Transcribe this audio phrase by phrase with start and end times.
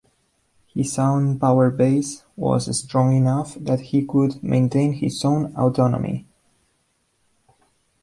[0.73, 6.25] His own power base was strong enough that he could maintain his own autonomy.